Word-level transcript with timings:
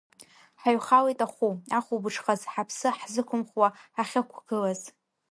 Ҳаҩхалеит 0.61 1.19
ахәы, 1.25 1.49
ахәылбыҽхаз 1.77 2.41
ҳаԥсы 2.51 2.89
ҳзықәымхуа 2.97 3.67
ҳахьықәгылаз. 3.95 4.81